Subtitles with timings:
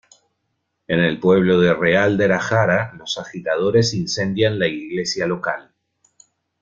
[0.87, 5.75] En el pueblo de Real de la Jara los agitadores incendian la iglesia local.